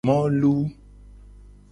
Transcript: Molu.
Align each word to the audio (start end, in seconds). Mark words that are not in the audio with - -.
Molu. 0.07 0.55